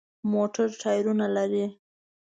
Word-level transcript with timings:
موټر 0.31 0.67
ټایرونه 0.81 1.27
لري. 1.35 1.65